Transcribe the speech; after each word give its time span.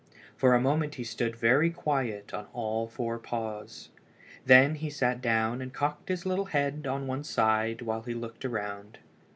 For 0.35 0.55
a 0.55 0.59
moment 0.59 0.95
he 0.95 1.03
stood 1.03 1.35
very 1.35 1.69
quiet 1.69 2.33
on 2.33 2.47
all 2.53 2.87
four 2.87 3.19
paws. 3.19 3.89
Then 4.47 4.73
he 4.73 4.89
sat 4.89 5.21
down 5.21 5.61
and 5.61 5.71
cocked 5.71 6.09
his 6.09 6.25
little 6.25 6.45
head 6.45 6.87
on 6.87 7.05
one 7.05 7.23
side 7.23 7.83
while 7.83 8.01
he 8.01 8.15
looked 8.15 8.43
around. 8.43 8.97